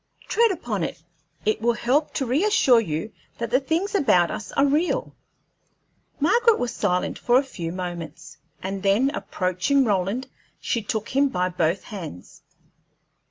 [0.27, 1.03] Tread upon it;
[1.45, 5.13] it will help to reassure you that the things about us are real."
[6.19, 10.27] Margaret was silent for a few moments, and then, approaching Roland,
[10.59, 12.41] she took him by both hands.